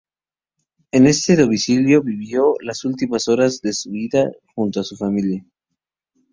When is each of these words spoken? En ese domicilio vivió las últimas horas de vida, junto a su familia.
En 0.89 1.05
ese 1.05 1.35
domicilio 1.35 2.01
vivió 2.01 2.55
las 2.61 2.85
últimas 2.85 3.27
horas 3.27 3.61
de 3.61 3.71
vida, 3.91 4.31
junto 4.55 4.79
a 4.79 4.83
su 4.83 4.95
familia. 4.97 5.45